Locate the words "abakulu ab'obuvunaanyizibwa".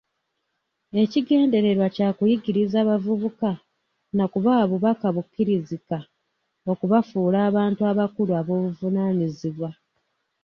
7.91-9.69